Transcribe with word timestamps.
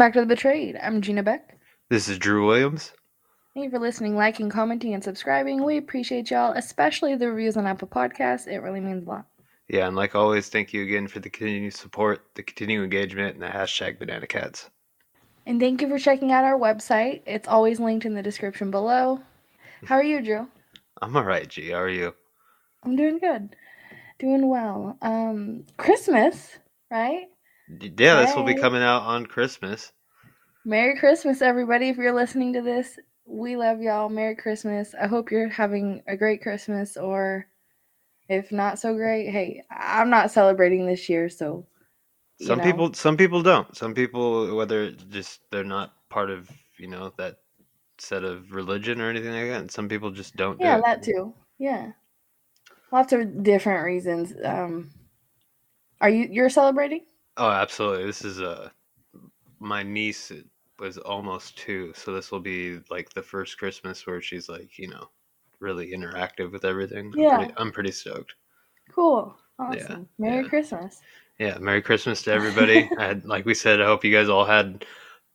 Back 0.00 0.14
to 0.14 0.20
The 0.20 0.24
Betrayed. 0.24 0.78
I'm 0.82 1.02
Gina 1.02 1.22
Beck. 1.22 1.58
This 1.90 2.08
is 2.08 2.18
Drew 2.18 2.46
Williams. 2.46 2.94
Thank 3.52 3.64
you 3.64 3.70
for 3.70 3.78
listening, 3.78 4.16
liking, 4.16 4.48
commenting, 4.48 4.94
and 4.94 5.04
subscribing. 5.04 5.62
We 5.62 5.76
appreciate 5.76 6.30
y'all, 6.30 6.54
especially 6.56 7.16
the 7.16 7.30
reviews 7.30 7.58
on 7.58 7.66
Apple 7.66 7.86
Podcasts. 7.86 8.48
It 8.48 8.60
really 8.60 8.80
means 8.80 9.06
a 9.06 9.10
lot. 9.10 9.26
Yeah, 9.68 9.86
and 9.86 9.94
like 9.94 10.14
always, 10.14 10.48
thank 10.48 10.72
you 10.72 10.84
again 10.84 11.06
for 11.06 11.20
the 11.20 11.28
continued 11.28 11.74
support, 11.74 12.24
the 12.34 12.42
continued 12.42 12.82
engagement, 12.82 13.34
and 13.34 13.42
the 13.42 13.48
hashtag 13.48 13.98
Banana 13.98 14.26
Cats. 14.26 14.70
And 15.44 15.60
thank 15.60 15.82
you 15.82 15.88
for 15.90 15.98
checking 15.98 16.32
out 16.32 16.44
our 16.44 16.58
website. 16.58 17.20
It's 17.26 17.46
always 17.46 17.78
linked 17.78 18.06
in 18.06 18.14
the 18.14 18.22
description 18.22 18.70
below. 18.70 19.20
How 19.84 19.96
are 19.96 20.02
you, 20.02 20.22
Drew? 20.22 20.48
I'm 21.02 21.14
alright, 21.14 21.46
G. 21.46 21.72
How 21.72 21.80
are 21.80 21.90
you? 21.90 22.14
I'm 22.84 22.96
doing 22.96 23.18
good. 23.18 23.54
Doing 24.18 24.48
well. 24.48 24.96
Um, 25.02 25.66
Christmas, 25.76 26.56
right? 26.90 27.26
Yeah, 27.78 28.22
this 28.22 28.34
will 28.34 28.44
be 28.44 28.54
coming 28.54 28.82
out 28.82 29.02
on 29.02 29.26
Christmas. 29.26 29.92
Merry 30.64 30.98
Christmas, 30.98 31.40
everybody. 31.40 31.88
If 31.88 31.96
you're 31.96 32.14
listening 32.14 32.52
to 32.54 32.62
this, 32.62 32.98
we 33.24 33.56
love 33.56 33.80
y'all. 33.80 34.08
Merry 34.08 34.34
Christmas. 34.34 34.94
I 35.00 35.06
hope 35.06 35.30
you're 35.30 35.48
having 35.48 36.02
a 36.06 36.16
great 36.16 36.42
Christmas, 36.42 36.96
or 36.96 37.46
if 38.28 38.50
not 38.52 38.78
so 38.78 38.94
great, 38.94 39.30
hey, 39.30 39.62
I'm 39.70 40.10
not 40.10 40.30
celebrating 40.30 40.86
this 40.86 41.08
year, 41.08 41.28
so. 41.28 41.66
Some 42.42 42.58
know. 42.58 42.64
people, 42.64 42.94
some 42.94 43.16
people 43.16 43.42
don't. 43.42 43.76
Some 43.76 43.94
people, 43.94 44.56
whether 44.56 44.90
just 44.92 45.40
they're 45.50 45.62
not 45.62 45.92
part 46.08 46.30
of 46.30 46.50
you 46.78 46.88
know 46.88 47.12
that 47.18 47.36
set 47.98 48.24
of 48.24 48.52
religion 48.52 49.00
or 49.00 49.10
anything 49.10 49.32
like 49.32 49.48
that, 49.48 49.60
and 49.60 49.70
some 49.70 49.88
people 49.88 50.10
just 50.10 50.36
don't. 50.36 50.58
Yeah, 50.60 50.76
do 50.76 50.82
that 50.86 51.02
too. 51.02 51.34
Yeah. 51.58 51.92
Lots 52.92 53.12
of 53.12 53.42
different 53.42 53.84
reasons. 53.84 54.32
Um, 54.42 54.90
are 56.00 56.08
you 56.08 56.28
you're 56.30 56.48
celebrating? 56.48 57.04
Oh, 57.36 57.50
absolutely. 57.50 58.06
This 58.06 58.24
is 58.24 58.40
a 58.40 58.72
my 59.60 59.82
niece 59.82 60.32
was 60.78 60.96
almost 60.98 61.58
two, 61.58 61.92
so 61.94 62.14
this 62.14 62.32
will 62.32 62.40
be 62.40 62.80
like 62.90 63.10
the 63.10 63.22
first 63.22 63.58
Christmas 63.58 64.06
where 64.06 64.22
she's 64.22 64.48
like, 64.48 64.78
you 64.78 64.88
know, 64.88 65.08
really 65.60 65.92
interactive 65.92 66.52
with 66.52 66.64
everything. 66.64 67.12
I'm 67.14 67.20
Yeah. 67.20 67.36
pretty, 67.36 67.52
I'm 67.58 67.72
pretty 67.72 67.92
stoked. 67.92 68.34
Cool. 68.94 69.36
Awesome. 69.58 70.08
Merry 70.18 70.42
yeah. 70.42 70.48
Christmas. 70.48 71.02
Yeah, 71.38 71.58
Merry 71.58 71.82
Christmas 71.82 72.22
to 72.22 72.32
everybody. 72.32 72.88
I 72.98 73.06
had, 73.06 73.24
like 73.24 73.44
we 73.44 73.54
said, 73.54 73.80
I 73.80 73.86
hope 73.86 74.04
you 74.04 74.14
guys 74.14 74.28
all 74.28 74.44
had 74.44 74.84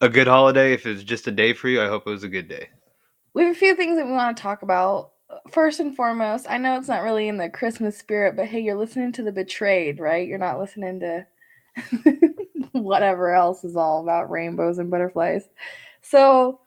a 0.02 0.10
good 0.10 0.28
holiday. 0.28 0.74
If 0.74 0.86
it 0.86 0.94
was 0.94 1.04
just 1.04 1.28
a 1.28 1.32
day 1.32 1.54
for 1.54 1.70
you, 1.70 1.82
I 1.82 1.88
hope 1.88 2.04
it 2.06 2.12
was 2.12 2.24
a 2.24 2.30
good 2.30 2.48
day. 2.48 2.70
We 3.34 3.44
have 3.44 3.56
a 3.56 3.60
few 3.60 3.76
things 3.76 3.98
that 3.98 4.06
we 4.06 4.12
want 4.12 4.36
to 4.36 4.42
talk 4.42 4.62
about. 4.62 5.12
First 5.52 5.80
and 5.80 5.96
foremost, 5.96 6.46
I 6.50 6.58
know 6.58 6.78
it's 6.78 6.88
not 6.88 7.02
really 7.04 7.28
in 7.28 7.38
the 7.38 7.50
Christmas 7.50 7.98
spirit, 7.98 8.36
but 8.36 8.46
hey, 8.46 8.60
you're 8.60 8.78
listening 8.78 9.12
to 9.14 9.24
The 9.24 9.32
Betrayed, 9.32 10.00
right? 10.00 10.28
You're 10.28 10.38
not 10.38 10.60
listening 10.60 11.00
to 11.02 11.26
whatever 12.72 13.34
else 13.34 13.64
is 13.64 13.76
all 13.76 14.02
about 14.02 14.30
rainbows 14.30 14.78
and 14.78 14.92
butterflies. 14.92 15.50
So 16.02 16.60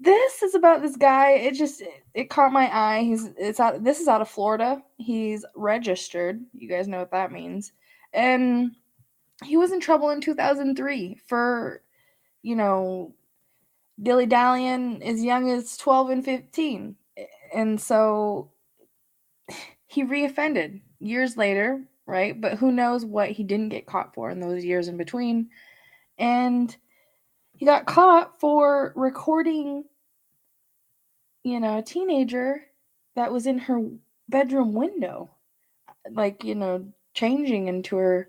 this 0.00 0.42
is 0.42 0.54
about 0.54 0.82
this 0.82 0.96
guy. 0.96 1.32
It 1.32 1.54
just 1.54 1.80
it, 1.80 2.04
it 2.14 2.30
caught 2.30 2.52
my 2.52 2.74
eye. 2.74 3.02
He's 3.02 3.30
it's 3.38 3.60
out 3.60 3.82
this 3.82 4.00
is 4.00 4.08
out 4.08 4.20
of 4.20 4.28
Florida. 4.28 4.82
He's 4.98 5.44
registered. 5.54 6.40
You 6.52 6.68
guys 6.68 6.88
know 6.88 6.98
what 6.98 7.10
that 7.12 7.32
means. 7.32 7.72
And 8.12 8.72
he 9.42 9.56
was 9.56 9.72
in 9.72 9.80
trouble 9.80 10.10
in 10.10 10.20
2003 10.20 11.18
for 11.26 11.82
you 12.42 12.56
know 12.56 13.14
dilly 14.02 14.26
dallying 14.26 15.02
as 15.02 15.22
young 15.22 15.50
as 15.50 15.76
12 15.76 16.10
and 16.10 16.24
15. 16.24 16.96
And 17.54 17.80
so 17.80 18.50
he 19.86 20.04
reoffended 20.04 20.80
years 20.98 21.36
later, 21.36 21.82
right? 22.06 22.38
But 22.40 22.58
who 22.58 22.72
knows 22.72 23.04
what 23.04 23.30
he 23.30 23.44
didn't 23.44 23.70
get 23.70 23.86
caught 23.86 24.14
for 24.14 24.30
in 24.30 24.40
those 24.40 24.64
years 24.64 24.88
in 24.88 24.96
between. 24.96 25.50
And 26.18 26.74
he 27.52 27.64
got 27.66 27.86
caught 27.86 28.40
for 28.40 28.92
recording, 28.96 29.84
you 31.42 31.60
know, 31.60 31.78
a 31.78 31.82
teenager 31.82 32.62
that 33.16 33.32
was 33.32 33.46
in 33.46 33.58
her 33.58 33.80
bedroom 34.28 34.74
window, 34.74 35.30
like, 36.10 36.44
you 36.44 36.54
know, 36.54 36.86
changing 37.14 37.68
into 37.68 37.96
her 37.96 38.28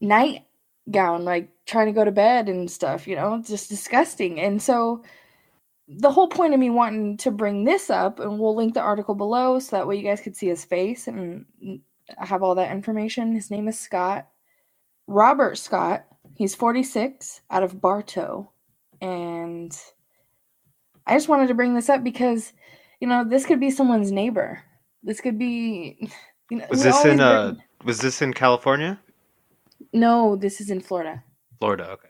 nightgown, 0.00 1.24
like 1.24 1.48
trying 1.66 1.86
to 1.86 1.92
go 1.92 2.04
to 2.04 2.12
bed 2.12 2.48
and 2.48 2.70
stuff, 2.70 3.06
you 3.06 3.16
know, 3.16 3.42
just 3.44 3.68
disgusting. 3.68 4.40
And 4.40 4.60
so 4.60 5.02
the 5.88 6.10
whole 6.10 6.28
point 6.28 6.54
of 6.54 6.60
me 6.60 6.70
wanting 6.70 7.16
to 7.18 7.30
bring 7.30 7.64
this 7.64 7.90
up, 7.90 8.20
and 8.20 8.38
we'll 8.38 8.54
link 8.54 8.74
the 8.74 8.80
article 8.80 9.14
below 9.14 9.58
so 9.58 9.76
that 9.76 9.86
way 9.86 9.96
you 9.96 10.04
guys 10.04 10.20
could 10.20 10.36
see 10.36 10.46
his 10.46 10.64
face 10.64 11.08
and 11.08 11.44
have 12.18 12.42
all 12.42 12.54
that 12.56 12.72
information. 12.72 13.34
His 13.34 13.50
name 13.50 13.68
is 13.68 13.78
Scott. 13.78 14.28
Robert 15.06 15.58
Scott. 15.58 16.06
He's 16.36 16.54
46 16.54 17.42
out 17.50 17.62
of 17.62 17.80
Bartow. 17.80 18.50
And 19.00 19.76
I 21.06 21.14
just 21.16 21.28
wanted 21.28 21.48
to 21.48 21.54
bring 21.54 21.74
this 21.74 21.88
up 21.88 22.04
because, 22.04 22.52
you 23.00 23.08
know, 23.08 23.24
this 23.24 23.46
could 23.46 23.60
be 23.60 23.70
someone's 23.70 24.12
neighbor. 24.12 24.62
This 25.02 25.20
could 25.20 25.38
be, 25.38 26.10
you 26.50 26.58
know, 26.58 26.66
Was 26.70 26.82
this 26.82 27.04
in 27.04 27.20
uh 27.20 27.54
was 27.84 28.00
this 28.00 28.22
in 28.22 28.34
California? 28.34 29.00
No, 29.92 30.36
this 30.36 30.60
is 30.60 30.70
in 30.70 30.80
Florida. 30.80 31.24
Florida, 31.60 31.90
okay. 31.92 32.08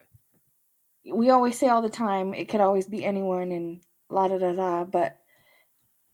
we 1.15 1.31
always 1.31 1.59
say 1.59 1.69
all 1.69 1.83
the 1.83 1.91
time 1.91 2.35
it 2.35 2.49
could 2.49 2.61
always 2.61 2.87
be 2.89 3.05
anyone 3.05 3.53
and 3.53 3.81
la 4.11 4.29
da 4.29 4.39
da 4.39 4.53
da 4.53 4.85
but 4.85 5.19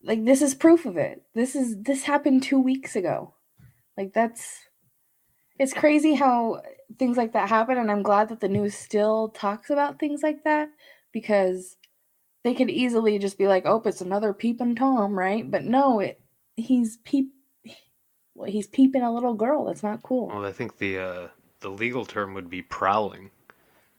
like 0.03 0.25
this 0.25 0.43
is 0.43 0.55
proof 0.55 0.87
of 0.87 0.97
it 0.97 1.23
this 1.35 1.57
is 1.57 1.77
this 1.83 2.05
happened 2.05 2.43
two 2.43 2.61
weeks 2.61 2.97
ago 2.97 3.35
like 3.97 4.13
that's 4.13 4.61
it's 5.59 5.73
crazy 5.73 6.15
how 6.15 6.61
things 6.99 7.17
like 7.17 7.33
that 7.33 7.49
happen 7.49 7.79
and 7.79 7.91
i'm 7.91 8.03
glad 8.03 8.29
that 8.29 8.41
the 8.41 8.49
news 8.49 8.75
still 8.75 9.29
talks 9.31 9.71
about 9.71 9.99
things 9.99 10.23
like 10.23 10.45
that 10.45 10.69
because 11.13 11.77
they 12.45 12.55
could 12.55 12.71
easily 12.71 13.19
just 13.19 13.39
be 13.39 13.49
like 13.49 13.65
oh 13.67 13.83
it's 13.85 14.01
another 14.01 14.33
peeping 14.33 14.77
tom 14.77 15.19
right? 15.19 15.51
But 15.51 15.65
no 15.65 16.01
it 16.01 16.21
he's 16.57 16.99
peep 16.99 17.33
well, 18.37 18.51
he's 18.51 18.67
peeping 18.67 19.03
a 19.03 19.13
little 19.13 19.35
girl. 19.35 19.65
That's 19.65 19.83
not 19.83 20.03
cool. 20.03 20.29
Well, 20.29 20.45
I 20.45 20.53
think 20.53 20.79
the 20.79 20.99
uh 20.99 21.29
the 21.61 21.71
legal 21.71 22.05
term 22.05 22.35
would 22.35 22.51
be 22.51 22.63
prowling. 22.63 23.31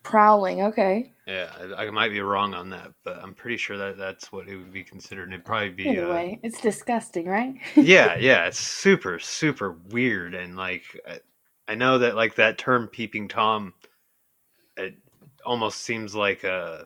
Prowling 0.09 0.61
okay 0.61 1.13
Yeah, 1.27 1.51
I, 1.77 1.85
I 1.85 1.89
might 1.91 2.11
be 2.11 2.21
wrong 2.21 2.53
on 2.53 2.69
that, 2.69 2.91
but 3.03 3.17
I'm 3.21 3.33
pretty 3.33 3.57
sure 3.57 3.77
that 3.77 3.97
that's 3.97 4.31
what 4.31 4.47
it 4.47 4.55
would 4.55 4.71
be 4.71 4.83
considered. 4.83 5.29
It'd 5.29 5.45
probably 5.45 5.69
be 5.69 5.99
uh, 5.99 6.23
anyway 6.23 6.39
it's 6.43 6.61
disgusting 6.61 7.27
right 7.27 7.55
yeah, 7.79 8.15
yeah, 8.17 8.45
it's 8.47 8.59
super, 8.59 9.19
super 9.19 9.73
weird, 9.89 10.33
and 10.33 10.55
like 10.57 10.83
I, 11.07 11.19
I 11.67 11.75
know 11.75 11.99
that 11.99 12.15
like 12.15 12.35
that 12.35 12.57
term 12.57 12.87
"peeping 12.87 13.27
tom," 13.27 13.73
it 14.77 14.95
almost 15.45 15.81
seems 15.83 16.15
like 16.15 16.43
a. 16.43 16.85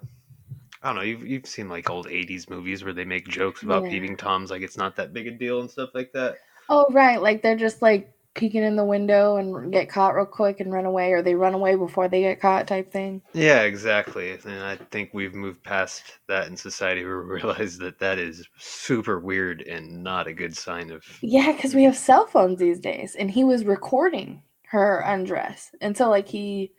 I 0.84 0.88
don't 0.88 0.96
know. 0.98 1.02
You've 1.04 1.28
you've 1.28 1.48
seen 1.48 1.70
like 1.70 1.90
old 1.90 2.08
'80s 2.08 2.50
movies 2.50 2.84
where 2.84 2.94
they 2.94 3.06
make 3.06 3.28
jokes 3.28 3.64
about 3.64 3.84
Yeah. 3.84 3.90
peeping 3.90 4.18
toms, 4.18 4.52
like 4.52 4.64
it's 4.64 4.78
not 4.78 4.96
that 4.98 5.14
big 5.14 5.28
a 5.28 5.32
deal 5.32 5.62
and 5.62 5.70
stuff 5.72 5.92
like 5.94 6.12
that. 6.14 6.38
Oh, 6.70 6.88
right. 6.92 7.22
Like 7.22 7.42
they're 7.42 7.56
just 7.56 7.82
like 7.82 8.12
peeking 8.34 8.64
in 8.64 8.76
the 8.76 8.86
window 8.86 9.36
and 9.36 9.72
get 9.72 9.90
caught 9.90 10.16
real 10.16 10.26
quick 10.26 10.60
and 10.60 10.72
run 10.72 10.86
away, 10.86 11.12
or 11.12 11.22
they 11.22 11.36
run 11.36 11.54
away 11.54 11.76
before 11.76 12.08
they 12.08 12.22
get 12.22 12.40
caught, 12.40 12.68
type 12.68 12.92
thing. 12.92 13.22
Yeah, 13.34 13.62
exactly. 13.64 14.32
And 14.32 14.64
I 14.64 14.78
think 14.78 15.12
we've 15.14 15.36
moved 15.36 15.64
past 15.64 16.20
that 16.28 16.48
in 16.48 16.56
society. 16.56 17.04
Where 17.04 17.22
we 17.22 17.30
realize 17.36 17.78
that 17.80 18.00
that 18.00 18.20
is 18.20 18.48
super 18.58 19.20
weird 19.20 19.62
and 19.64 20.04
not 20.04 20.28
a 20.28 20.34
good 20.34 20.56
sign 20.56 20.92
of. 20.92 21.04
Yeah, 21.22 21.52
because 21.52 21.76
we 21.76 21.84
have 21.84 21.98
cell 21.98 22.26
phones 22.28 22.60
these 22.60 22.80
days, 22.80 23.16
and 23.16 23.30
he 23.30 23.44
was 23.44 23.66
recording 23.66 24.42
her 24.70 25.00
undress, 25.06 25.72
and 25.82 25.96
so 25.98 26.10
like 26.10 26.28
he 26.28 26.72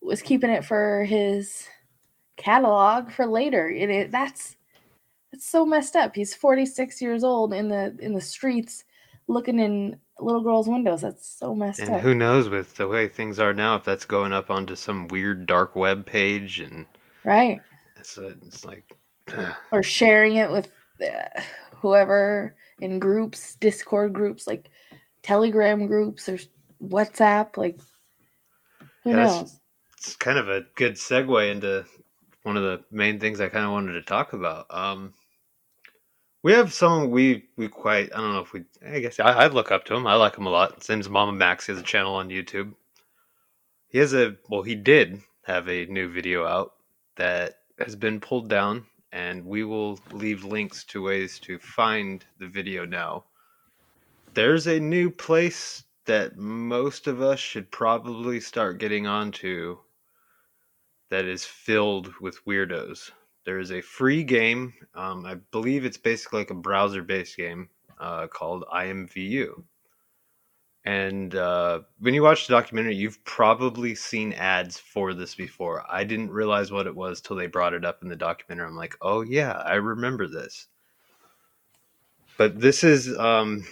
was 0.00 0.22
keeping 0.22 0.50
it 0.50 0.64
for 0.64 1.04
his 1.04 1.66
catalog 2.36 3.10
for 3.10 3.26
later. 3.26 3.66
And 3.66 3.90
it 3.90 4.12
that's 4.12 4.56
that's 5.32 5.46
so 5.46 5.66
messed 5.66 5.96
up. 5.96 6.14
He's 6.14 6.34
forty 6.34 6.64
six 6.64 7.02
years 7.02 7.24
old 7.24 7.52
in 7.52 7.68
the 7.68 7.96
in 8.00 8.14
the 8.14 8.20
streets, 8.20 8.84
looking 9.26 9.58
in 9.58 9.98
little 10.20 10.42
girls' 10.42 10.68
windows. 10.68 11.02
That's 11.02 11.26
so 11.38 11.54
messed 11.54 11.88
And 11.88 11.90
up. 11.90 12.02
who 12.02 12.14
knows 12.14 12.50
with 12.50 12.74
the 12.76 12.86
way 12.86 13.08
things 13.08 13.38
are 13.38 13.54
now, 13.54 13.76
if 13.76 13.84
that's 13.84 14.04
going 14.04 14.34
up 14.34 14.50
onto 14.50 14.76
some 14.76 15.08
weird 15.08 15.46
dark 15.46 15.74
web 15.74 16.04
page 16.04 16.60
and 16.60 16.86
right. 17.24 17.62
it's, 17.96 18.18
it's 18.18 18.64
like, 18.64 18.84
or 19.70 19.82
sharing 19.82 20.36
it 20.36 20.50
with 20.50 20.70
uh, 21.02 21.40
whoever 21.76 22.56
in 22.80 22.98
groups, 22.98 23.56
Discord 23.56 24.12
groups, 24.12 24.46
like 24.46 24.70
Telegram 25.22 25.86
groups 25.86 26.28
or 26.28 26.38
WhatsApp. 26.82 27.56
Like, 27.56 27.80
who 29.04 29.12
Yeah, 29.12 29.14
knows? 29.14 29.60
it's 29.96 30.16
kind 30.16 30.38
of 30.38 30.48
a 30.48 30.62
good 30.74 30.94
segue 30.94 31.50
into 31.50 31.84
one 32.42 32.56
of 32.56 32.62
the 32.62 32.84
main 32.90 33.20
things 33.20 33.40
I 33.40 33.48
kind 33.48 33.64
of 33.64 33.72
wanted 33.72 33.92
to 33.94 34.02
talk 34.02 34.32
about. 34.32 34.66
Um, 34.70 35.14
we 36.42 36.52
have 36.52 36.72
someone 36.72 37.10
we 37.10 37.44
we 37.56 37.68
quite 37.68 38.10
I 38.14 38.18
don't 38.18 38.32
know 38.32 38.40
if 38.40 38.52
we 38.52 38.64
I 38.86 39.00
guess 39.00 39.18
I, 39.20 39.32
I 39.32 39.46
look 39.48 39.72
up 39.72 39.84
to 39.86 39.94
him. 39.94 40.06
I 40.06 40.14
like 40.14 40.36
him 40.36 40.46
a 40.46 40.50
lot. 40.50 40.76
His 40.76 40.88
name's 40.88 41.08
Mama 41.08 41.32
Max. 41.32 41.66
He 41.66 41.72
has 41.72 41.80
a 41.80 41.84
channel 41.84 42.14
on 42.14 42.28
YouTube. 42.28 42.74
He 43.88 43.98
has 43.98 44.14
a 44.14 44.36
well, 44.48 44.62
he 44.62 44.74
did 44.74 45.20
have 45.44 45.68
a 45.68 45.86
new 45.86 46.08
video 46.12 46.46
out 46.46 46.74
that 47.16 47.58
has 47.78 47.96
been 47.96 48.20
pulled 48.20 48.48
down, 48.48 48.86
and 49.12 49.44
we 49.44 49.64
will 49.64 49.98
leave 50.12 50.44
links 50.44 50.84
to 50.84 51.02
ways 51.02 51.38
to 51.40 51.58
find 51.58 52.24
the 52.38 52.46
video 52.46 52.84
now. 52.84 53.24
There's 54.34 54.66
a 54.66 54.78
new 54.78 55.10
place 55.10 55.84
that 56.04 56.36
most 56.36 57.06
of 57.06 57.20
us 57.20 57.40
should 57.40 57.70
probably 57.70 58.40
start 58.40 58.78
getting 58.78 59.06
onto 59.06 59.78
that 61.10 61.24
is 61.24 61.44
filled 61.44 62.12
with 62.20 62.44
weirdos. 62.44 63.10
There 63.48 63.60
is 63.60 63.72
a 63.72 63.80
free 63.80 64.24
game. 64.24 64.74
Um, 64.94 65.24
I 65.24 65.36
believe 65.52 65.86
it's 65.86 65.96
basically 65.96 66.40
like 66.40 66.50
a 66.50 66.54
browser 66.54 67.02
based 67.02 67.34
game 67.34 67.70
uh, 67.98 68.26
called 68.26 68.66
IMVU. 68.70 69.64
And 70.84 71.34
uh, 71.34 71.80
when 71.98 72.12
you 72.12 72.22
watch 72.22 72.46
the 72.46 72.52
documentary, 72.52 72.96
you've 72.96 73.24
probably 73.24 73.94
seen 73.94 74.34
ads 74.34 74.76
for 74.76 75.14
this 75.14 75.34
before. 75.34 75.82
I 75.90 76.04
didn't 76.04 76.30
realize 76.30 76.70
what 76.70 76.86
it 76.86 76.94
was 76.94 77.22
till 77.22 77.36
they 77.36 77.46
brought 77.46 77.72
it 77.72 77.86
up 77.86 78.02
in 78.02 78.10
the 78.10 78.16
documentary. 78.16 78.66
I'm 78.66 78.76
like, 78.76 78.98
oh 79.00 79.22
yeah, 79.22 79.52
I 79.64 79.76
remember 79.76 80.26
this. 80.26 80.66
But 82.36 82.60
this 82.60 82.84
is 82.84 83.16
um, 83.16 83.64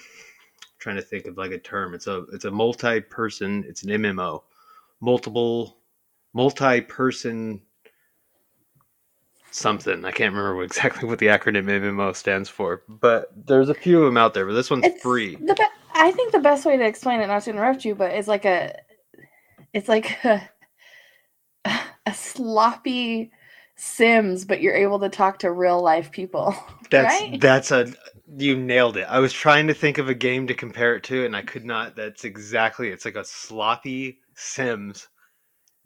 trying 0.78 0.96
to 0.96 1.02
think 1.02 1.26
of 1.26 1.36
like 1.36 1.52
a 1.52 1.58
term. 1.58 1.92
It's 1.92 2.06
a 2.06 2.24
it's 2.32 2.46
a 2.46 2.50
multi-person. 2.50 3.66
It's 3.68 3.82
an 3.82 3.90
MMO, 3.90 4.42
multiple 5.02 5.76
multi-person 6.32 7.60
something. 9.56 10.04
I 10.04 10.12
can't 10.12 10.34
remember 10.34 10.62
exactly 10.64 11.08
what 11.08 11.18
the 11.20 11.26
acronym 11.26 11.66
MMO 11.66 12.14
stands 12.16 12.48
for, 12.48 12.82
but 12.88 13.30
there's 13.36 13.70
a 13.70 13.74
few 13.74 14.00
of 14.00 14.06
them 14.06 14.16
out 14.18 14.34
there. 14.34 14.46
But 14.46 14.54
this 14.54 14.70
one's 14.70 14.86
It's 14.86 15.02
free. 15.02 15.40
the 15.40 15.54
be- 15.54 15.64
I 15.94 16.12
think 16.12 16.32
the 16.32 16.40
best 16.40 16.66
way 16.66 16.76
to 16.76 16.84
explain 16.86 17.20
it, 17.20 17.28
not 17.28 17.42
to 17.44 17.50
interrupt 17.50 17.84
you, 17.84 17.94
but 17.94 18.12
it's 18.12 18.28
like 18.28 18.44
a, 18.44 18.76
it's 19.74 19.88
like 19.88 20.24
a, 20.24 20.50
a 22.06 22.14
sloppy 22.14 23.32
Sims, 23.76 24.44
but 24.46 24.62
you're 24.62 24.74
able 24.76 25.00
to 25.00 25.08
talk 25.10 25.40
to 25.40 25.52
real 25.52 25.82
life 25.82 26.10
people. 26.12 26.54
That's 26.90 27.04
right? 27.04 27.30
that's 27.30 27.70
a 27.72 27.92
you 28.38 28.56
nailed 28.56 28.96
it. 28.96 29.06
I 29.08 29.18
was 29.20 29.32
trying 29.32 29.66
to 29.68 29.74
think 29.74 29.98
of 29.98 30.08
a 30.08 30.14
game 30.14 30.46
to 30.48 30.54
compare 30.54 30.96
it 30.96 31.04
to, 31.04 31.24
and 31.26 31.36
I 31.36 31.42
could 31.42 31.64
not. 31.64 31.96
That's 31.96 32.24
exactly. 32.24 32.88
It's 32.90 33.04
like 33.04 33.16
a 33.16 33.24
sloppy 33.24 34.20
Sims 34.34 35.08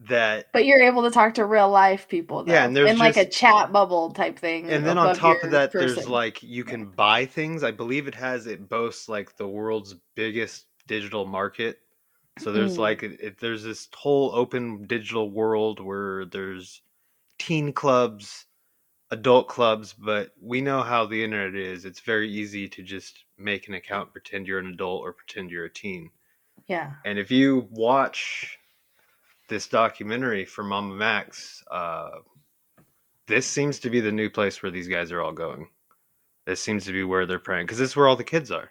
that 0.08 0.46
But 0.52 0.64
you're 0.64 0.82
able 0.82 1.02
to 1.02 1.10
talk 1.10 1.34
to 1.34 1.44
real 1.44 1.68
life 1.70 2.08
people. 2.08 2.44
Though, 2.44 2.52
Yeah, 2.52 2.64
and 2.64 2.76
there's 2.76 2.90
in 2.90 2.98
like 2.98 3.16
a 3.16 3.26
chat 3.26 3.72
bubble 3.72 4.10
type 4.12 4.38
thing. 4.38 4.70
and 4.70 4.84
then 4.86 4.98
on 4.98 5.14
top 5.14 5.42
of 5.44 5.50
that 5.50 5.72
there's 5.72 6.08
like 6.08 6.42
you 6.42 6.64
can 6.64 6.86
buy 6.86 7.26
things 7.26 7.62
i 7.62 7.70
believe 7.70 8.08
it 8.08 8.14
has 8.14 8.46
it 8.46 8.68
boasts 8.68 9.08
like 9.08 9.36
the 9.36 9.46
world's 9.46 9.94
biggest 10.14 10.66
digital 10.86 11.26
market 11.26 11.80
so 12.38 12.52
there's 12.52 12.76
Mm. 12.76 12.78
like 12.78 13.02
it- 13.02 13.38
there's 13.40 13.62
this 13.62 13.88
whole 13.94 14.34
open 14.34 14.86
digital 14.86 15.30
world 15.30 15.80
where 15.80 16.24
there's 16.24 16.82
teen 17.38 17.72
clubs 17.72 18.46
adult 19.10 19.48
clubs 19.48 19.92
but 19.92 20.32
we 20.40 20.60
know 20.60 20.82
how 20.82 21.04
the 21.04 21.22
internet 21.22 21.54
is 21.54 21.84
it's 21.84 22.00
very 22.00 22.30
easy 22.30 22.68
to 22.68 22.82
just 22.82 23.24
make 23.38 23.68
an 23.68 23.74
account 23.74 24.12
pretend 24.12 24.46
you're 24.46 24.60
an 24.60 24.68
adult 24.68 25.02
or 25.02 25.12
pretend 25.12 25.50
you're 25.50 25.64
a 25.66 25.70
teen 25.72 26.10
yeah, 26.68 26.92
and 27.04 27.18
if 27.18 27.30
you 27.32 27.66
watch 27.70 28.58
this 29.50 29.66
documentary 29.66 30.46
for 30.46 30.64
Mama 30.64 30.94
Max, 30.94 31.62
uh, 31.70 32.08
this 33.26 33.46
seems 33.46 33.78
to 33.80 33.90
be 33.90 34.00
the 34.00 34.10
new 34.10 34.30
place 34.30 34.62
where 34.62 34.72
these 34.72 34.88
guys 34.88 35.12
are 35.12 35.20
all 35.20 35.32
going. 35.32 35.68
This 36.46 36.62
seems 36.62 36.86
to 36.86 36.92
be 36.92 37.04
where 37.04 37.26
they're 37.26 37.38
preying 37.38 37.66
because 37.66 37.78
this 37.78 37.90
is 37.90 37.96
where 37.96 38.08
all 38.08 38.16
the 38.16 38.24
kids 38.24 38.50
are. 38.50 38.70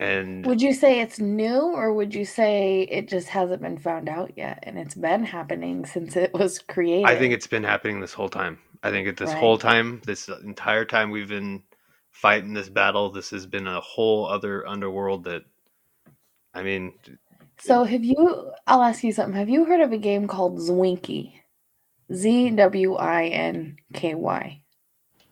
And 0.00 0.46
Would 0.46 0.62
you 0.62 0.72
say 0.72 1.00
it's 1.00 1.18
new, 1.18 1.58
or 1.58 1.92
would 1.92 2.14
you 2.14 2.24
say 2.24 2.82
it 2.82 3.08
just 3.08 3.28
hasn't 3.28 3.60
been 3.60 3.78
found 3.78 4.08
out 4.08 4.32
yet, 4.36 4.60
and 4.62 4.78
it's 4.78 4.94
been 4.94 5.24
happening 5.24 5.84
since 5.84 6.16
it 6.16 6.32
was 6.32 6.60
created? 6.60 7.06
I 7.06 7.18
think 7.18 7.34
it's 7.34 7.48
been 7.48 7.64
happening 7.64 8.00
this 8.00 8.12
whole 8.12 8.28
time. 8.28 8.60
I 8.84 8.90
think 8.90 9.08
at 9.08 9.16
this 9.16 9.32
whole 9.32 9.58
time, 9.58 10.00
this 10.06 10.28
entire 10.28 10.84
time 10.84 11.10
we've 11.10 11.28
been 11.28 11.64
fighting 12.12 12.54
this 12.54 12.68
battle, 12.68 13.10
this 13.10 13.30
has 13.30 13.44
been 13.44 13.66
a 13.66 13.80
whole 13.80 14.26
other 14.26 14.64
underworld 14.64 15.24
that, 15.24 15.42
I 16.54 16.62
mean, 16.62 16.92
So 17.58 17.84
have 17.84 18.04
you? 18.04 18.52
I'll 18.66 18.82
ask 18.82 19.04
you 19.04 19.12
something. 19.12 19.38
Have 19.38 19.48
you 19.50 19.66
heard 19.66 19.80
of 19.82 19.92
a 19.92 19.98
game 19.98 20.26
called 20.26 20.58
Zwinky? 20.58 21.34
Z 22.12 22.50
W 22.50 22.94
I 22.94 23.26
N 23.28 23.76
K 23.94 24.14
Y. 24.14 24.62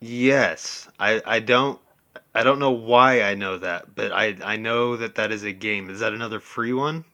Yes, 0.00 0.88
I 0.98 1.20
I 1.26 1.40
don't 1.40 1.78
I 2.34 2.42
don't 2.44 2.58
know 2.58 2.70
why 2.70 3.20
I 3.22 3.34
know 3.34 3.58
that, 3.58 3.94
but 3.94 4.10
I 4.12 4.36
I 4.42 4.56
know 4.56 4.96
that 4.96 5.16
that 5.16 5.32
is 5.32 5.42
a 5.44 5.52
game. 5.52 5.90
Is 5.90 6.00
that 6.00 6.14
another 6.14 6.40
free 6.40 6.72
one? 6.72 7.04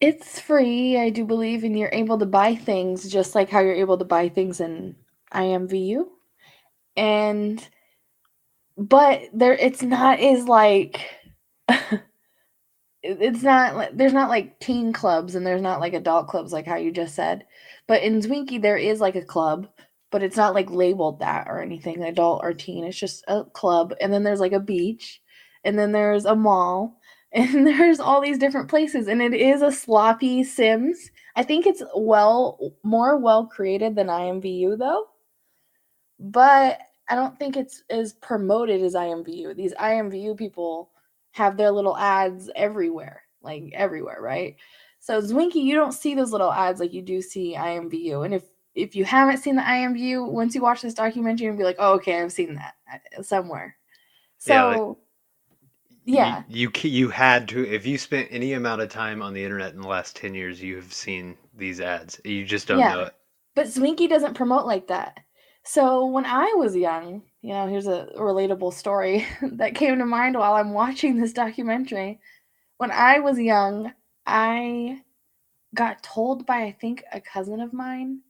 It's 0.00 0.40
free, 0.40 0.98
I 0.98 1.10
do 1.10 1.24
believe, 1.24 1.64
and 1.64 1.78
you're 1.78 1.90
able 1.92 2.18
to 2.18 2.26
buy 2.26 2.54
things 2.54 3.10
just 3.10 3.34
like 3.34 3.48
how 3.50 3.60
you're 3.60 3.74
able 3.74 3.98
to 3.98 4.04
buy 4.04 4.28
things 4.28 4.60
in 4.60 4.96
IMVU. 5.32 6.08
And 6.96 7.66
but 8.76 9.22
there 9.32 9.54
it's 9.54 9.82
not 9.82 10.20
as 10.20 10.46
like 10.48 11.00
it's 13.20 13.42
not 13.42 13.76
like 13.76 13.96
there's 13.96 14.12
not 14.12 14.28
like 14.30 14.58
teen 14.60 14.92
clubs 14.92 15.34
and 15.34 15.46
there's 15.46 15.62
not 15.62 15.80
like 15.80 15.94
adult 15.94 16.28
clubs 16.28 16.52
like 16.52 16.66
how 16.66 16.76
you 16.76 16.92
just 16.92 17.14
said. 17.14 17.44
But 17.88 18.02
in 18.02 18.20
Zwinky 18.20 18.60
there 18.60 18.76
is 18.76 19.00
like 19.00 19.16
a 19.16 19.22
club, 19.24 19.68
but 20.10 20.22
it's 20.22 20.36
not 20.36 20.54
like 20.54 20.70
labeled 20.70 21.20
that 21.20 21.46
or 21.48 21.60
anything, 21.62 22.02
adult 22.02 22.40
or 22.42 22.52
teen. 22.54 22.84
It's 22.84 22.98
just 22.98 23.24
a 23.28 23.44
club 23.44 23.94
and 24.00 24.12
then 24.12 24.22
there's 24.24 24.40
like 24.40 24.52
a 24.52 24.60
beach 24.60 25.20
and 25.66 25.78
then 25.78 25.92
there's 25.92 26.24
a 26.24 26.34
mall 26.34 26.98
and 27.32 27.66
there's 27.66 28.00
all 28.00 28.22
these 28.22 28.38
different 28.38 28.70
places 28.70 29.08
and 29.08 29.20
it 29.20 29.34
is 29.34 29.60
a 29.60 29.72
sloppy 29.72 30.44
sims 30.44 31.10
i 31.34 31.42
think 31.42 31.66
it's 31.66 31.82
well 31.96 32.72
more 32.84 33.18
well 33.18 33.46
created 33.46 33.94
than 33.96 34.06
imvu 34.06 34.78
though 34.78 35.04
but 36.20 36.78
i 37.10 37.14
don't 37.14 37.36
think 37.38 37.56
it's 37.56 37.82
as 37.90 38.14
promoted 38.14 38.80
as 38.80 38.94
imvu 38.94 39.54
these 39.56 39.74
imvu 39.74 40.36
people 40.36 40.90
have 41.36 41.56
their 41.56 41.70
little 41.70 41.96
ads 41.96 42.50
everywhere 42.56 43.22
like 43.42 43.64
everywhere 43.74 44.18
right 44.20 44.56
so 45.00 45.20
zwinky 45.20 45.56
you 45.62 45.74
don't 45.74 45.92
see 45.92 46.14
those 46.14 46.32
little 46.32 46.50
ads 46.52 46.80
like 46.80 46.92
you 46.94 47.02
do 47.02 47.20
see 47.20 47.54
imvu 47.54 48.24
and 48.24 48.34
if 48.34 48.44
if 48.74 48.96
you 48.96 49.04
haven't 49.04 49.38
seen 49.38 49.54
the 49.56 49.62
imvu 49.62 50.26
once 50.30 50.54
you 50.54 50.62
watch 50.62 50.80
this 50.82 50.94
documentary 50.94 51.46
you'll 51.46 51.56
be 51.56 51.62
like 51.64 51.76
oh 51.78 51.92
okay 51.94 52.20
i've 52.22 52.32
seen 52.32 52.54
that 52.54 52.74
uh, 52.92 53.22
somewhere 53.22 53.76
so 54.38 54.52
Yeah, 54.54 54.64
like- 54.64 54.96
yeah 56.06 56.42
You, 56.48 56.70
you 56.82 56.90
you 56.90 57.08
had 57.10 57.48
to 57.48 57.66
if 57.68 57.84
you 57.86 57.98
spent 57.98 58.28
any 58.30 58.54
amount 58.54 58.80
of 58.80 58.88
time 58.88 59.20
on 59.22 59.34
the 59.34 59.44
internet 59.44 59.74
in 59.74 59.80
the 59.82 59.88
last 59.88 60.14
10 60.16 60.34
years, 60.34 60.62
you 60.62 60.76
have 60.76 60.92
seen 60.92 61.36
these 61.56 61.80
ads. 61.80 62.20
You 62.24 62.44
just 62.44 62.68
don't 62.68 62.78
Yeah. 62.78 62.94
know 62.94 63.00
it. 63.02 63.14
But 63.56 63.66
Zwinky 63.66 64.08
doesn't 64.08 64.34
promote 64.34 64.66
like 64.66 64.86
that. 64.88 65.18
So 65.68 66.06
when 66.06 66.24
I 66.24 66.54
was 66.54 66.76
young, 66.76 67.22
you 67.42 67.52
know, 67.52 67.66
here's 67.66 67.88
a 67.88 68.08
relatable 68.16 68.72
story 68.72 69.26
that 69.42 69.74
came 69.74 69.98
to 69.98 70.06
mind 70.06 70.38
while 70.38 70.54
I'm 70.54 70.72
watching 70.72 71.20
this 71.20 71.32
documentary. 71.32 72.20
When 72.76 72.92
I 72.92 73.18
was 73.18 73.36
young, 73.36 73.92
I 74.24 75.02
got 75.74 76.04
told 76.04 76.46
by 76.46 76.62
I 76.62 76.72
think 76.72 77.02
a 77.12 77.20
cousin 77.20 77.60
of 77.60 77.72
mine 77.72 78.20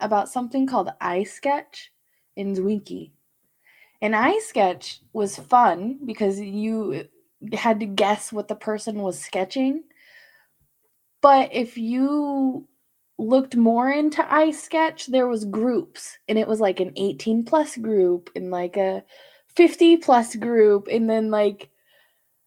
about 0.00 0.30
something 0.30 0.66
called 0.66 0.88
iSketch 1.02 1.88
in 2.34 2.54
Zwinky. 2.54 3.10
And 4.00 4.14
iSketch 4.14 5.00
was 5.12 5.36
fun 5.36 5.98
because 6.06 6.40
you 6.40 7.04
had 7.52 7.80
to 7.80 7.86
guess 7.86 8.32
what 8.32 8.48
the 8.48 8.54
person 8.54 9.00
was 9.02 9.18
sketching. 9.18 9.84
But 11.20 11.50
if 11.52 11.76
you 11.76 12.66
looked 13.20 13.56
more 13.56 13.90
into 13.90 14.22
iSketch, 14.22 15.06
there 15.06 15.28
was 15.28 15.44
groups, 15.44 16.18
and 16.28 16.38
it 16.38 16.48
was 16.48 16.60
like 16.60 16.80
an 16.80 16.92
18 16.96 17.44
plus 17.44 17.76
group 17.76 18.30
and 18.34 18.50
like 18.50 18.76
a 18.76 19.04
50 19.56 19.98
plus 19.98 20.34
group, 20.36 20.88
and 20.90 21.08
then 21.08 21.30
like 21.30 21.70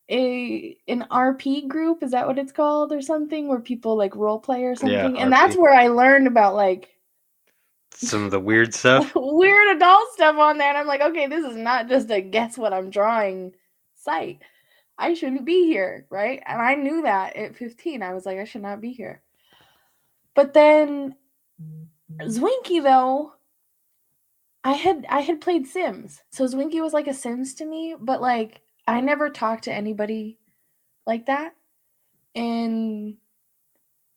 a 0.09 0.77
an 0.87 1.05
RP 1.11 1.67
group. 1.67 2.03
Is 2.03 2.11
that 2.11 2.27
what 2.27 2.39
it's 2.39 2.51
called 2.51 2.91
or 2.91 3.01
something? 3.01 3.47
Where 3.47 3.59
people 3.59 3.95
like 3.95 4.15
role 4.15 4.39
play 4.39 4.63
or 4.63 4.75
something. 4.75 5.17
and 5.17 5.31
that's 5.31 5.55
where 5.55 5.73
I 5.73 5.87
learned 5.87 6.27
about 6.27 6.55
like 6.55 6.89
Some 7.93 8.25
of 8.25 8.31
the 8.31 8.39
weird 8.39 8.73
stuff. 8.73 9.11
weird 9.15 9.75
adult 9.75 10.11
stuff 10.13 10.37
on 10.37 10.57
there. 10.57 10.69
And 10.69 10.77
I'm 10.77 10.87
like, 10.87 11.01
okay, 11.01 11.27
this 11.27 11.45
is 11.45 11.55
not 11.55 11.87
just 11.87 12.09
a 12.11 12.21
guess 12.21 12.57
what 12.57 12.73
I'm 12.73 12.89
drawing 12.89 13.53
site. 13.95 14.41
I 14.97 15.13
shouldn't 15.13 15.45
be 15.45 15.65
here, 15.65 16.05
right? 16.09 16.41
And 16.45 16.61
I 16.61 16.75
knew 16.75 17.03
that 17.03 17.35
at 17.35 17.55
15. 17.55 18.03
I 18.03 18.13
was 18.13 18.25
like, 18.25 18.37
I 18.37 18.43
should 18.43 18.61
not 18.61 18.81
be 18.81 18.91
here. 18.91 19.21
But 20.35 20.53
then 20.53 21.15
mm-hmm. 21.61 22.27
Zwinky 22.27 22.81
though, 22.81 23.33
I 24.63 24.73
had 24.73 25.05
I 25.09 25.21
had 25.21 25.41
played 25.41 25.67
Sims. 25.67 26.21
So 26.31 26.45
Zwinky 26.45 26.81
was 26.81 26.93
like 26.93 27.07
a 27.07 27.13
Sims 27.13 27.53
to 27.55 27.65
me, 27.65 27.95
but 27.99 28.21
like 28.21 28.61
I 28.87 29.01
never 29.01 29.29
talked 29.29 29.65
to 29.65 29.73
anybody 29.73 30.39
like 31.05 31.25
that. 31.27 31.55
And 32.35 33.17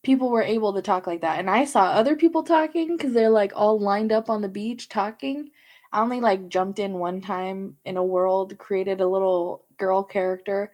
people 0.02 0.30
were 0.30 0.42
able 0.42 0.73
to 0.73 0.82
talk 0.82 1.06
like 1.06 1.23
that. 1.23 1.40
And 1.40 1.50
I 1.50 1.64
saw 1.64 1.87
other 1.87 2.14
people 2.16 2.44
talking 2.44 2.96
because 2.96 3.12
they're 3.12 3.28
like 3.28 3.52
all 3.56 3.80
lined 3.80 4.12
up 4.12 4.30
on 4.30 4.40
the 4.40 4.49
beach 4.49 4.88
talking. 4.88 5.50
I 5.92 6.00
only 6.00 6.20
like 6.20 6.49
jumped 6.49 6.78
in 6.78 6.94
one 6.94 7.20
time 7.20 7.76
in 7.85 7.96
a 7.96 8.04
world, 8.04 8.56
created 8.58 9.00
a 9.00 9.08
little 9.08 9.64
girl 9.78 10.04
character. 10.04 10.73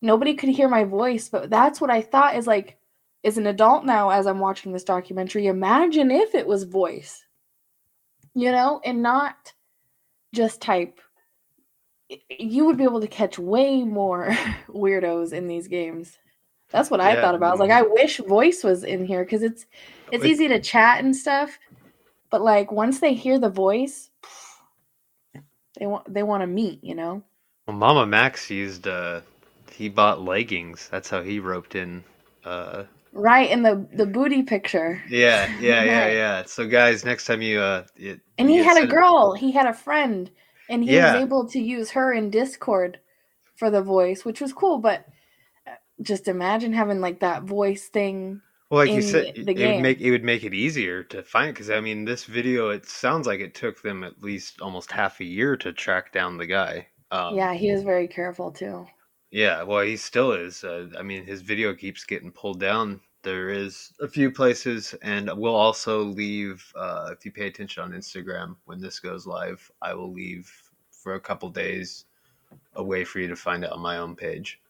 Nobody 0.00 0.34
could 0.34 0.50
hear 0.50 0.68
my 0.68 0.84
voice, 0.84 1.28
but 1.28 1.50
that's 1.50 1.80
what 1.80 1.90
I 1.90 2.00
thought 2.00 2.36
is 2.36 2.46
like, 2.46 2.78
as 3.24 3.38
an 3.38 3.46
adult 3.46 3.84
now, 3.84 4.10
as 4.10 4.26
I'm 4.26 4.38
watching 4.40 4.72
this 4.72 4.84
documentary, 4.84 5.46
imagine 5.46 6.10
if 6.10 6.34
it 6.34 6.46
was 6.46 6.64
voice, 6.64 7.24
you 8.34 8.52
know, 8.52 8.80
and 8.84 9.02
not 9.02 9.52
just 10.34 10.60
type 10.62 11.00
you 12.30 12.64
would 12.64 12.76
be 12.76 12.84
able 12.84 13.00
to 13.00 13.06
catch 13.08 13.38
way 13.38 13.84
more 13.84 14.28
weirdos 14.68 15.32
in 15.32 15.46
these 15.46 15.68
games. 15.68 16.18
That's 16.70 16.90
what 16.90 17.00
I 17.00 17.14
Yeah, 17.14 17.20
thought 17.20 17.34
about. 17.34 17.48
I 17.48 17.50
was 17.52 17.60
like, 17.60 17.70
I 17.70 17.82
wish 17.82 18.18
voice 18.18 18.62
was 18.62 18.84
in 18.84 19.04
here 19.04 19.24
because 19.24 19.42
it's 19.42 19.66
it's 20.10 20.24
easy 20.24 20.48
to 20.48 20.60
chat 20.60 21.02
and 21.04 21.14
stuff, 21.14 21.58
but 22.30 22.42
like 22.42 22.70
once 22.72 23.00
they 23.00 23.14
hear 23.14 23.38
the 23.38 23.50
voice, 23.50 24.10
they 25.78 25.86
want 25.86 26.12
they 26.12 26.22
want 26.22 26.42
to 26.42 26.46
meet. 26.46 26.82
You 26.82 26.94
know? 26.94 27.22
Well, 27.66 27.76
Mama 27.76 28.06
Max 28.06 28.50
used. 28.50 28.86
Uh, 28.86 29.20
he 29.72 29.88
bought 29.88 30.22
leggings. 30.22 30.88
That's 30.90 31.10
how 31.10 31.22
he 31.22 31.40
roped 31.40 31.74
in. 31.74 32.04
Uh, 32.44 32.84
Right 33.12 33.50
in 33.50 33.62
the 33.62 33.88
the 33.92 34.06
booty 34.06 34.42
picture. 34.42 35.02
yeah, 35.06 35.50
yeah, 35.58 35.84
yeah, 35.84 36.06
Right. 36.06 36.12
yeah. 36.12 36.42
So, 36.46 36.66
guys, 36.66 37.04
next 37.04 37.26
time 37.26 37.42
you. 37.42 37.60
Uh, 37.60 37.86
it, 37.96 38.20
And 38.38 38.50
he 38.50 38.62
had 38.62 38.76
a 38.78 38.86
girl. 38.86 39.34
He 39.34 39.52
had 39.52 39.66
a 39.66 39.72
friend, 39.72 40.30
and 40.68 40.82
he 40.84 40.92
Yeah. 40.92 41.12
was 41.12 41.14
able 41.14 41.48
to 41.48 41.60
use 41.60 41.90
her 41.92 42.12
in 42.12 42.30
Discord 42.30 42.98
for 43.56 43.70
the 43.70 43.82
voice, 43.82 44.24
which 44.24 44.40
was 44.40 44.52
cool. 44.52 44.78
But 44.78 45.06
uh, 45.66 45.72
just 46.02 46.28
imagine 46.28 46.72
having 46.72 47.00
like 47.00 47.20
that 47.20 47.44
voice 47.44 47.88
thing. 47.88 48.42
Well, 48.70 48.78
like 48.78 48.94
you 48.94 49.02
said, 49.02 49.32
it 49.34 49.66
would 49.66 49.78
make 49.78 50.00
it 50.00 50.10
would 50.10 50.24
make 50.24 50.44
it 50.44 50.54
easier 50.54 51.02
to 51.04 51.22
find 51.22 51.52
because 51.54 51.70
I 51.70 51.80
mean, 51.80 52.04
this 52.04 52.24
video 52.24 52.70
it 52.70 52.86
sounds 52.86 53.26
like 53.26 53.40
it 53.40 53.54
took 53.54 53.82
them 53.82 54.04
at 54.04 54.22
least 54.22 54.60
almost 54.60 54.92
half 54.92 55.20
a 55.20 55.24
year 55.24 55.56
to 55.58 55.72
track 55.72 56.12
down 56.12 56.36
the 56.38 56.46
guy. 56.46 56.88
Um, 57.10 57.36
yeah, 57.36 57.54
he 57.54 57.72
was 57.72 57.82
very 57.82 58.08
careful 58.08 58.50
too. 58.52 58.86
Yeah, 59.30 59.62
well, 59.62 59.84
he 59.84 59.96
still 59.96 60.32
is. 60.32 60.64
Uh, 60.64 60.88
I 60.98 61.02
mean, 61.02 61.24
his 61.24 61.40
video 61.42 61.74
keeps 61.74 62.04
getting 62.04 62.32
pulled 62.32 62.58
down. 62.60 63.00
There 63.22 63.50
is 63.50 63.92
a 64.00 64.08
few 64.08 64.30
places, 64.30 64.94
and 65.02 65.30
we'll 65.36 65.54
also 65.54 66.02
leave. 66.02 66.64
Uh, 66.74 67.10
if 67.12 67.24
you 67.24 67.30
pay 67.30 67.46
attention 67.46 67.82
on 67.82 67.92
Instagram 67.92 68.56
when 68.64 68.80
this 68.80 68.98
goes 68.98 69.26
live, 69.26 69.70
I 69.82 69.94
will 69.94 70.10
leave 70.12 70.50
for 70.90 71.14
a 71.14 71.20
couple 71.20 71.48
days 71.50 72.06
a 72.74 72.82
way 72.82 73.04
for 73.04 73.20
you 73.20 73.28
to 73.28 73.36
find 73.36 73.62
it 73.62 73.70
on 73.70 73.80
my 73.80 73.98
own 73.98 74.16
page. 74.16 74.60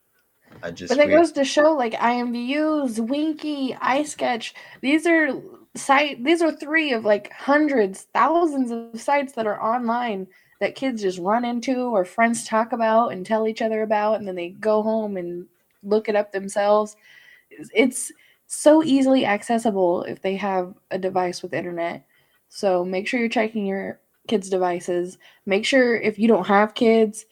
I 0.62 0.72
just 0.72 0.90
But 0.90 0.98
that 0.98 1.06
we- 1.06 1.14
goes 1.14 1.32
to 1.32 1.44
show 1.44 1.72
like 1.72 1.94
IMVU, 1.94 2.88
Zwinky, 2.88 3.78
iSketch. 3.78 4.52
These 4.82 5.06
are 5.06 5.30
site. 5.76 6.22
These 6.24 6.42
are 6.42 6.50
three 6.52 6.92
of 6.92 7.04
like 7.04 7.32
hundreds, 7.32 8.08
thousands 8.12 8.72
of 8.72 9.00
sites 9.00 9.32
that 9.34 9.46
are 9.46 9.62
online 9.62 10.26
that 10.60 10.74
kids 10.74 11.02
just 11.02 11.18
run 11.18 11.44
into 11.44 11.74
or 11.82 12.04
friends 12.04 12.44
talk 12.44 12.72
about 12.72 13.08
and 13.12 13.26
tell 13.26 13.48
each 13.48 13.62
other 13.62 13.82
about, 13.82 14.18
and 14.18 14.28
then 14.28 14.36
they 14.36 14.50
go 14.50 14.82
home 14.82 15.16
and 15.16 15.46
look 15.82 16.08
it 16.08 16.16
up 16.16 16.32
themselves. 16.32 16.96
It's- 17.74 18.12
so 18.52 18.82
easily 18.82 19.24
accessible 19.24 20.02
if 20.02 20.22
they 20.22 20.34
have 20.34 20.74
a 20.90 20.98
device 20.98 21.40
with 21.40 21.54
internet. 21.54 22.04
So 22.48 22.84
make 22.84 23.06
sure 23.06 23.20
you're 23.20 23.28
checking 23.28 23.64
your 23.64 24.00
kids' 24.26 24.50
devices. 24.50 25.18
Make 25.46 25.64
sure 25.64 25.94
if 25.94 26.18
you 26.18 26.26
don't 26.26 26.48
have 26.48 26.74
kids, 26.74 27.26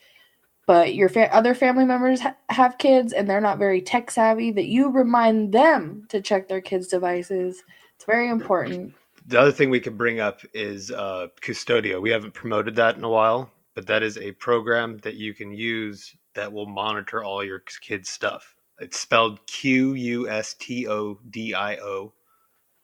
but 0.65 0.95
your 0.95 1.09
fa- 1.09 1.35
other 1.35 1.53
family 1.53 1.83
members 1.83 2.21
ha- 2.21 2.37
have 2.49 2.77
kids 2.77 3.11
and 3.11 3.29
they're 3.29 3.41
not 3.41 3.57
very 3.57 3.81
tech 3.81 4.11
savvy, 4.11 4.49
that 4.51 4.67
you 4.67 4.89
remind 4.89 5.51
them 5.51 6.05
to 6.07 6.21
check 6.21 6.47
their 6.47 6.61
kids' 6.61 6.87
devices. 6.87 7.63
It's 7.97 8.05
very 8.05 8.29
important. 8.29 8.93
The 9.29 9.39
other 9.39 9.51
thing 9.51 9.69
we 9.69 9.79
could 9.79 9.95
bring 9.95 10.19
up 10.19 10.41
is 10.55 10.89
uh, 10.89 11.27
Qustodio. 11.39 12.01
We 12.01 12.09
haven't 12.09 12.33
promoted 12.33 12.75
that 12.77 12.97
in 12.97 13.03
a 13.03 13.09
while, 13.09 13.51
but 13.75 13.85
that 13.85 14.01
is 14.01 14.17
a 14.17 14.31
program 14.31 14.97
that 15.03 15.17
you 15.17 15.35
can 15.35 15.53
use 15.53 16.15
that 16.33 16.51
will 16.51 16.65
monitor 16.65 17.23
all 17.23 17.43
your 17.43 17.59
kids' 17.59 18.09
stuff. 18.09 18.55
It's 18.79 18.99
spelled 18.99 19.45
Q 19.45 19.93
U 19.93 20.27
S 20.27 20.55
T 20.55 20.87
O 20.87 21.19
D 21.29 21.53
I 21.53 21.75
O. 21.75 22.11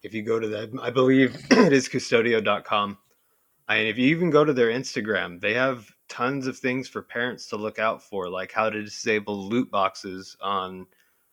If 0.04 0.14
you 0.14 0.22
go 0.22 0.40
to 0.40 0.48
that, 0.50 0.70
I 0.84 0.92
believe 0.92 1.36
it 1.50 1.74
is 1.74 1.90
qustodio.com. 1.90 3.00
And 3.68 3.88
if 3.88 3.98
you 3.98 4.10
even 4.10 4.30
go 4.30 4.46
to 4.46 4.54
their 4.54 4.70
Instagram, 4.70 5.42
they 5.42 5.56
have 5.56 5.90
tons 6.10 6.46
of 6.46 6.60
things 6.60 6.88
for 6.88 7.02
parents 7.02 7.48
to 7.48 7.56
look 7.56 7.80
out 7.80 8.04
for, 8.04 8.30
like 8.30 8.52
how 8.52 8.70
to 8.70 8.84
disable 8.84 9.50
loot 9.50 9.72
boxes 9.72 10.38
on 10.42 10.86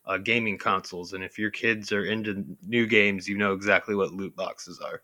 uh, 0.07 0.19
gaming 0.19 0.59
consoles. 0.59 1.13
And 1.13 1.23
if 1.23 1.39
your 1.39 1.51
kids 1.51 1.93
are 1.93 2.05
into 2.05 2.45
new 2.67 2.87
games, 2.87 3.29
you 3.29 3.37
know 3.37 3.53
exactly 3.53 3.95
what 3.95 4.13
loot 4.13 4.35
boxes 4.35 4.81
are. 4.81 5.03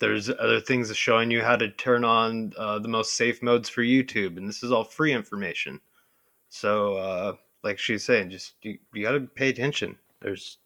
There's 0.00 0.30
other 0.30 0.60
things 0.60 0.94
showing 0.96 1.30
you 1.30 1.42
how 1.42 1.56
to 1.56 1.70
turn 1.70 2.04
on 2.04 2.52
uh, 2.56 2.78
the 2.78 2.88
most 2.88 3.14
safe 3.14 3.42
modes 3.42 3.68
for 3.68 3.82
YouTube, 3.82 4.36
and 4.36 4.48
this 4.48 4.62
is 4.62 4.70
all 4.70 4.84
free 4.84 5.12
information. 5.12 5.80
So, 6.50 6.94
uh, 6.94 7.32
like 7.64 7.78
she's 7.80 8.04
saying, 8.04 8.30
just 8.30 8.54
you, 8.62 8.78
you 8.94 9.02
got 9.02 9.12
to 9.12 9.20
pay 9.20 9.48
attention. 9.48 9.98
There's, 10.20 10.58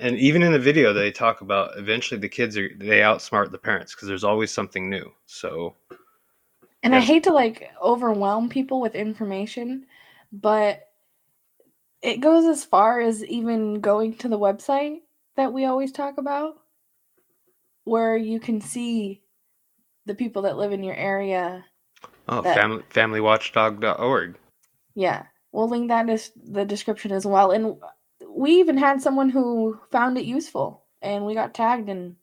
and 0.00 0.16
even 0.16 0.42
in 0.42 0.52
the 0.52 0.58
video, 0.58 0.92
they 0.92 1.12
talk 1.12 1.42
about 1.42 1.78
eventually 1.78 2.20
the 2.20 2.28
kids 2.28 2.58
are 2.58 2.68
they 2.76 2.98
outsmart 2.98 3.52
the 3.52 3.58
parents 3.58 3.94
because 3.94 4.08
there's 4.08 4.24
always 4.24 4.50
something 4.50 4.90
new. 4.90 5.12
So, 5.26 5.76
And 6.82 6.94
I 6.94 7.00
hate 7.00 7.22
to 7.24 7.32
like 7.32 7.70
overwhelm 7.80 8.48
people 8.48 8.80
with 8.80 8.94
information, 8.94 9.86
but 10.32 10.85
it 12.02 12.18
goes 12.20 12.44
as 12.46 12.64
far 12.64 13.00
as 13.00 13.24
even 13.24 13.80
going 13.80 14.16
to 14.18 14.28
the 14.28 14.38
website 14.38 14.98
that 15.36 15.52
we 15.52 15.64
always 15.64 15.92
talk 15.92 16.18
about, 16.18 16.54
where 17.84 18.16
you 18.16 18.40
can 18.40 18.60
see 18.60 19.22
the 20.06 20.14
people 20.14 20.42
that 20.42 20.56
live 20.58 20.72
in 20.72 20.82
your 20.82 20.94
area. 20.94 21.64
oh, 22.28 22.42
That- 22.42 22.56
family 22.56 22.82
familywatchdog.org. 22.90 24.38
Yeah, 24.94 25.26
we'll 25.52 25.68
link 25.68 25.88
that 25.88 26.08
in 26.08 26.18
the 26.52 26.64
description 26.64 27.12
as 27.12 27.26
well. 27.26 27.50
And 27.52 27.76
we 28.28 28.52
even 28.60 28.78
had 28.78 29.02
someone 29.02 29.28
who 29.30 29.78
found 29.92 30.18
it 30.18 30.24
useful, 30.24 30.84
and 31.02 31.26
we 31.26 31.34
got 31.34 31.54
tagged 31.54 31.88
in 31.88 32.16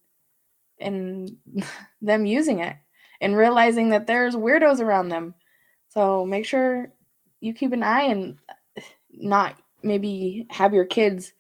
in 0.80 1.38
them 2.02 2.26
using 2.26 2.60
it 2.60 2.76
and 3.22 3.38
realizing 3.38 3.90
that 3.90 4.08
there's 4.08 4.36
weirdos 4.36 4.82
around 4.82 5.10
them. 5.10 5.36
So 5.90 6.26
make 6.26 6.46
sure 6.46 6.92
you 7.40 7.54
keep 7.54 7.72
an 7.74 7.84
eye 7.84 8.04
and 8.04 8.38
not 9.12 9.56
maybe 9.84 10.48
have 10.50 10.74
your 10.74 10.86
kids 10.86 11.34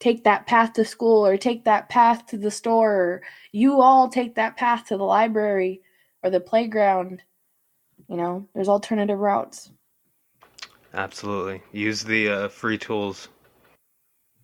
take 0.00 0.24
that 0.24 0.46
path 0.46 0.74
to 0.74 0.84
school 0.84 1.26
or 1.26 1.36
take 1.36 1.64
that 1.64 1.88
path 1.88 2.26
to 2.26 2.36
the 2.36 2.50
store 2.50 2.92
or 2.92 3.22
you 3.52 3.80
all 3.80 4.08
take 4.08 4.36
that 4.36 4.56
path 4.56 4.86
to 4.86 4.96
the 4.96 5.04
library 5.04 5.82
or 6.22 6.30
the 6.30 6.40
playground. 6.40 7.22
You 8.08 8.16
know, 8.16 8.48
there's 8.54 8.68
alternative 8.68 9.18
routes. 9.18 9.70
Absolutely, 10.94 11.62
use 11.72 12.02
the 12.02 12.28
uh, 12.28 12.48
free 12.48 12.78
tools. 12.78 13.28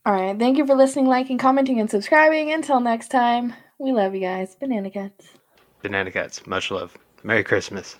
All 0.07 0.13
right. 0.13 0.39
Thank 0.39 0.59
you 0.59 0.67
for 0.67 0.75
listening, 0.75 1.07
liking, 1.07 1.39
commenting, 1.39 1.81
and 1.81 1.89
subscribing. 1.89 2.53
Until 2.53 2.79
next 2.79 3.09
time, 3.09 3.55
we 3.79 3.93
love 3.93 4.15
you 4.15 4.21
guys. 4.21 4.55
Banana 4.55 4.91
Cats. 4.91 5.29
Banana 5.81 6.11
cats, 6.11 6.47
much 6.47 6.71
love. 6.71 6.97
Merry 7.23 7.45
Christmas. 7.45 7.97